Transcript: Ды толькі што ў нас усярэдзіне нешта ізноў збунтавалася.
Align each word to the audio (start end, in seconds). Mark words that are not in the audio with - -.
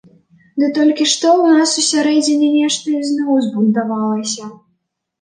Ды 0.63 0.69
толькі 0.77 1.07
што 1.11 1.25
ў 1.41 1.59
нас 1.59 1.75
усярэдзіне 1.83 2.51
нешта 2.57 2.85
ізноў 3.01 3.33
збунтавалася. 3.47 4.53